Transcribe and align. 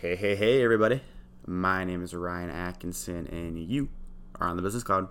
Hey, 0.00 0.16
hey, 0.16 0.34
hey, 0.34 0.64
everybody. 0.64 1.02
My 1.46 1.84
name 1.84 2.02
is 2.02 2.14
Ryan 2.14 2.48
Atkinson, 2.48 3.26
and 3.26 3.58
you 3.58 3.90
are 4.36 4.48
on 4.48 4.56
the 4.56 4.62
Business 4.62 4.82
Cloud. 4.82 5.08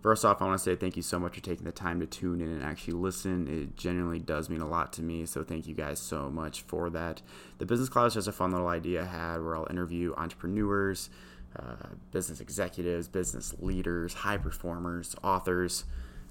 First 0.00 0.24
off, 0.24 0.40
I 0.40 0.44
want 0.44 0.56
to 0.56 0.62
say 0.62 0.76
thank 0.76 0.94
you 0.94 1.02
so 1.02 1.18
much 1.18 1.34
for 1.34 1.40
taking 1.40 1.64
the 1.64 1.72
time 1.72 1.98
to 1.98 2.06
tune 2.06 2.40
in 2.40 2.46
and 2.46 2.62
actually 2.62 2.92
listen. 2.92 3.48
It 3.48 3.76
genuinely 3.76 4.20
does 4.20 4.48
mean 4.48 4.60
a 4.60 4.68
lot 4.68 4.92
to 4.92 5.02
me, 5.02 5.26
so 5.26 5.42
thank 5.42 5.66
you 5.66 5.74
guys 5.74 5.98
so 5.98 6.30
much 6.30 6.60
for 6.60 6.88
that. 6.90 7.20
The 7.58 7.66
Business 7.66 7.88
Cloud 7.88 8.06
is 8.06 8.14
just 8.14 8.28
a 8.28 8.32
fun 8.32 8.52
little 8.52 8.68
idea 8.68 9.02
I 9.02 9.06
had 9.06 9.42
where 9.42 9.56
I'll 9.56 9.66
interview 9.68 10.14
entrepreneurs, 10.16 11.10
uh, 11.58 11.88
business 12.12 12.38
executives, 12.38 13.08
business 13.08 13.56
leaders, 13.58 14.14
high 14.14 14.38
performers, 14.38 15.16
authors 15.24 15.82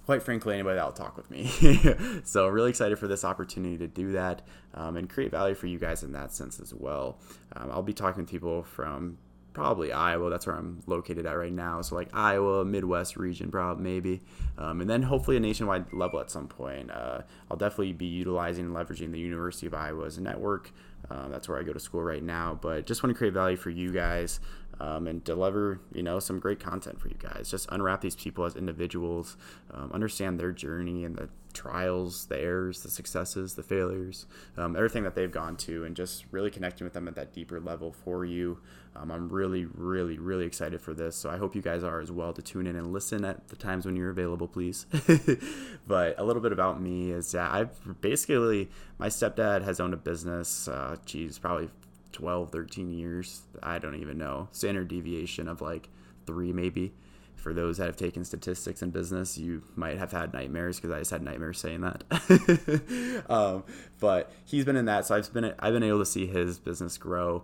quite 0.06 0.22
frankly, 0.22 0.54
anybody 0.54 0.76
that'll 0.76 0.92
talk 0.92 1.18
with 1.18 1.30
me. 1.32 1.48
so, 2.24 2.48
really 2.48 2.70
excited 2.70 2.98
for 2.98 3.08
this 3.08 3.26
opportunity 3.26 3.78
to 3.78 3.88
do 3.88 4.12
that 4.14 4.42
um, 4.74 4.98
and 4.98 5.10
create 5.10 5.32
value 5.32 5.56
for 5.56 5.68
you 5.68 5.80
guys 5.80 6.04
in 6.04 6.14
that 6.14 6.32
sense 6.32 6.60
as 6.60 6.74
well. 6.74 7.18
Um, 7.56 7.72
I'll 7.72 7.84
be 7.84 7.94
talking 7.94 8.26
to 8.26 8.32
people 8.32 8.64
from 8.64 9.18
probably 9.56 9.92
Iowa. 9.92 10.30
That's 10.30 10.46
where 10.46 10.56
I'm 10.56 10.84
located 10.86 11.26
at 11.26 11.32
right 11.32 11.52
now. 11.52 11.82
So 11.82 11.96
like 11.96 12.10
Iowa, 12.14 12.64
Midwest 12.66 13.18
region, 13.18 13.50
probably 13.50 13.84
maybe, 13.84 14.22
um, 14.58 14.82
and 14.82 14.90
then 14.90 15.02
hopefully 15.02 15.38
a 15.38 15.40
nationwide 15.40 15.92
level 15.94 16.20
at 16.20 16.30
some 16.30 16.48
point. 16.48 16.92
Uh, 16.92 17.22
I'll 17.50 17.58
definitely 17.58 17.94
be 17.94 18.06
utilizing 18.06 18.66
and 18.66 18.76
leveraging 18.76 19.12
the 19.12 19.20
University 19.20 19.66
of 19.66 19.74
Iowa 19.74 20.06
as 20.06 20.18
a 20.18 20.22
network. 20.22 20.72
Um, 21.10 21.32
that's 21.32 21.48
where 21.48 21.60
I 21.60 21.64
go 21.64 21.74
to 21.74 21.80
school 21.80 22.02
right 22.04 22.24
now. 22.24 22.60
But 22.62 22.86
just 22.86 23.02
want 23.02 23.16
to 23.16 23.18
create 23.18 23.34
value 23.34 23.58
for 23.58 23.70
you 23.70 23.92
guys 23.92 24.40
um, 24.80 25.08
and 25.08 25.24
deliver, 25.24 25.80
you 25.94 26.04
know, 26.04 26.20
some 26.20 26.40
great 26.40 26.60
content 26.60 27.00
for 27.00 27.08
you 27.08 27.16
guys. 27.18 27.50
Just 27.50 27.68
unwrap 27.72 28.02
these 28.02 28.16
people 28.16 28.46
as 28.46 28.56
individuals, 28.56 29.38
um, 29.72 29.92
understand 29.94 30.40
their 30.40 30.52
journey 30.52 31.06
and 31.06 31.16
the 31.16 31.30
trials, 31.54 32.26
the 32.28 32.38
errors, 32.40 32.84
the 32.84 32.90
successes, 32.90 33.56
the 33.56 33.64
failures, 33.64 34.28
um, 34.58 34.76
everything 34.76 35.04
that 35.04 35.16
they've 35.16 35.32
gone 35.32 35.56
to, 35.56 35.86
and 35.86 35.96
just 35.96 36.26
really 36.32 36.52
connecting 36.52 36.84
with 36.84 36.94
them 36.94 37.08
at 37.08 37.16
that 37.16 37.34
deeper 37.34 37.60
level 37.60 37.92
for 37.92 38.26
you. 38.26 38.60
Um, 38.96 39.12
I'm 39.12 39.30
really, 39.30 39.66
really, 39.66 40.18
really 40.18 40.46
excited 40.46 40.80
for 40.80 40.94
this. 40.94 41.16
So 41.16 41.30
I 41.30 41.38
hope 41.38 41.56
you 41.56 41.62
guys 41.62 41.84
are 41.84 42.00
as 42.00 42.12
well 42.12 42.34
to 42.34 42.42
tune 42.42 42.68
in 42.68 42.76
and 42.76 42.94
listen 42.94 43.26
at 43.26 43.48
the 43.48 43.56
times 43.56 43.86
when 43.86 43.96
you're 43.96 44.10
available, 44.10 44.48
please. 44.48 44.86
but 45.88 46.16
a 46.18 46.24
little 46.24 46.42
bit 46.42 46.52
about 46.52 46.82
me 46.82 47.12
is 47.12 47.32
that 47.32 47.52
I've 47.52 48.02
basically, 48.02 48.70
my 48.98 49.08
stepdad 49.08 49.64
has 49.64 49.80
owned 49.80 49.94
a 49.94 49.98
business, 49.98 50.68
uh, 50.68 50.98
geez, 51.06 51.40
probably 51.40 51.70
12, 52.16 52.50
13 52.50 52.90
years. 52.92 53.42
I 53.62 53.78
don't 53.78 53.96
even 53.96 54.18
know. 54.18 54.48
Standard 54.52 54.88
deviation 54.88 55.48
of 55.48 55.62
like 55.62 55.90
three, 56.26 56.54
maybe. 56.54 56.94
For 57.36 57.54
those 57.54 57.78
that 57.78 57.86
have 57.86 57.98
taken 57.98 58.24
statistics 58.26 58.82
in 58.82 58.90
business, 58.90 59.38
you 59.38 59.62
might 59.76 59.98
have 59.98 60.12
had 60.12 60.34
nightmares 60.34 60.78
because 60.78 60.92
I 60.92 61.00
just 61.00 61.12
had 61.12 61.22
nightmares 61.22 61.60
saying 61.60 61.82
that. 61.82 63.26
um, 63.30 63.64
but 64.00 64.32
he's 64.46 64.66
been 64.66 64.78
in 64.78 64.86
that, 64.86 65.06
so 65.06 65.16
I've 65.16 65.32
been 65.32 65.54
I've 65.60 65.74
been 65.74 65.84
able 65.84 66.00
to 66.00 66.06
see 66.06 66.26
his 66.26 66.58
business 66.58 66.98
grow 66.98 67.44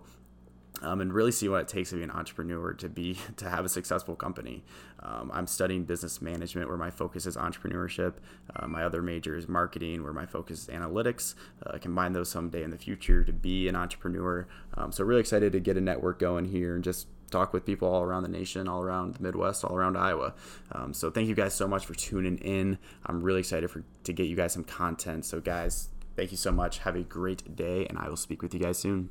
um, 0.82 1.00
and 1.00 1.12
really 1.12 1.32
see 1.32 1.48
what 1.48 1.62
it 1.62 1.68
takes 1.68 1.90
to 1.90 1.96
be 1.96 2.02
an 2.02 2.10
entrepreneur 2.10 2.72
to 2.74 2.88
be 2.88 3.18
to 3.36 3.48
have 3.48 3.64
a 3.64 3.68
successful 3.68 4.14
company. 4.14 4.62
Um, 5.00 5.30
I'm 5.32 5.46
studying 5.46 5.84
business 5.84 6.20
management, 6.20 6.68
where 6.68 6.76
my 6.76 6.90
focus 6.90 7.26
is 7.26 7.36
entrepreneurship. 7.36 8.14
Uh, 8.54 8.66
my 8.68 8.84
other 8.84 9.02
major 9.02 9.36
is 9.36 9.48
marketing, 9.48 10.02
where 10.02 10.12
my 10.12 10.26
focus 10.26 10.62
is 10.62 10.66
analytics. 10.68 11.34
Uh, 11.64 11.78
combine 11.78 12.12
those 12.12 12.28
someday 12.28 12.62
in 12.62 12.70
the 12.70 12.78
future 12.78 13.24
to 13.24 13.32
be 13.32 13.68
an 13.68 13.76
entrepreneur. 13.76 14.46
Um, 14.76 14.92
so 14.92 15.04
really 15.04 15.20
excited 15.20 15.52
to 15.52 15.60
get 15.60 15.76
a 15.76 15.80
network 15.80 16.18
going 16.18 16.44
here 16.44 16.74
and 16.74 16.84
just 16.84 17.08
talk 17.30 17.52
with 17.52 17.64
people 17.64 17.88
all 17.88 18.02
around 18.02 18.22
the 18.22 18.28
nation, 18.28 18.68
all 18.68 18.82
around 18.82 19.14
the 19.14 19.22
Midwest, 19.22 19.64
all 19.64 19.74
around 19.74 19.96
Iowa. 19.96 20.34
Um, 20.70 20.92
so 20.92 21.10
thank 21.10 21.28
you 21.28 21.34
guys 21.34 21.54
so 21.54 21.66
much 21.66 21.86
for 21.86 21.94
tuning 21.94 22.38
in. 22.38 22.78
I'm 23.06 23.22
really 23.22 23.40
excited 23.40 23.70
for 23.70 23.82
to 24.04 24.12
get 24.12 24.28
you 24.28 24.36
guys 24.36 24.52
some 24.52 24.64
content. 24.64 25.24
So 25.24 25.40
guys, 25.40 25.88
thank 26.14 26.30
you 26.30 26.36
so 26.36 26.52
much. 26.52 26.78
Have 26.80 26.94
a 26.94 27.02
great 27.02 27.56
day, 27.56 27.86
and 27.86 27.98
I 27.98 28.08
will 28.08 28.16
speak 28.16 28.42
with 28.42 28.54
you 28.54 28.60
guys 28.60 28.78
soon. 28.78 29.10